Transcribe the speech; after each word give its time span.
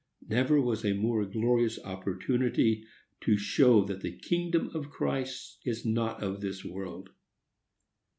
Never 0.27 0.59
was 0.59 0.83
a 0.83 0.93
more 0.93 1.23
glorious 1.25 1.77
opportunity 1.83 2.87
to 3.19 3.37
show 3.37 3.83
that 3.85 4.01
the 4.01 4.17
kingdom 4.17 4.71
of 4.73 4.89
Christ 4.89 5.59
is 5.63 5.85
not 5.85 6.23
of 6.23 6.41
this 6.41 6.65
world. 6.65 7.11